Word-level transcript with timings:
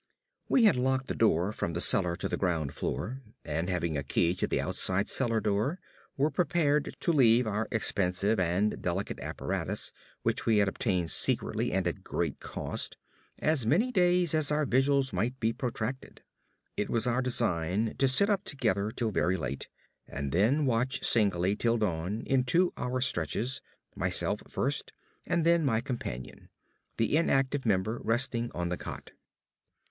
We 0.49 0.63
had 0.63 0.77
locked 0.77 1.05
the 1.09 1.13
door 1.13 1.53
from 1.53 1.73
the 1.73 1.79
cellar 1.79 2.15
to 2.15 2.27
the 2.27 2.35
ground 2.35 2.73
floor; 2.73 3.21
and 3.45 3.69
having 3.69 3.95
a 3.95 4.03
key 4.03 4.33
to 4.33 4.47
the 4.47 4.59
outside 4.59 5.07
cellar 5.07 5.39
door, 5.39 5.79
were 6.17 6.31
prepared 6.31 6.95
to 7.01 7.13
leave 7.13 7.45
our 7.45 7.67
expensive 7.71 8.39
and 8.39 8.81
delicate 8.81 9.19
apparatus 9.19 9.91
which 10.23 10.47
we 10.47 10.57
had 10.57 10.67
obtained 10.67 11.11
secretly 11.11 11.71
and 11.71 11.85
at 11.85 12.03
great 12.03 12.39
cost 12.39 12.97
as 13.37 13.67
many 13.67 13.91
days 13.91 14.33
as 14.33 14.49
our 14.49 14.65
vigils 14.65 15.13
might 15.13 15.39
be 15.39 15.53
protracted. 15.53 16.23
It 16.75 16.89
was 16.89 17.05
our 17.05 17.21
design 17.21 17.93
to 17.99 18.07
sit 18.07 18.27
up 18.27 18.43
together 18.43 18.89
till 18.89 19.11
very 19.11 19.37
late, 19.37 19.67
and 20.07 20.31
then 20.31 20.65
watch 20.65 21.05
singly 21.05 21.55
till 21.55 21.77
dawn 21.77 22.23
in 22.25 22.43
two 22.43 22.73
hour 22.75 23.01
stretches, 23.01 23.61
myself 23.95 24.39
first 24.49 24.93
and 25.27 25.45
then 25.45 25.63
my 25.63 25.79
companion; 25.79 26.49
the 26.97 27.15
inactive 27.17 27.67
member 27.67 28.01
resting 28.03 28.49
on 28.55 28.69
the 28.69 28.77
cot. 28.77 29.11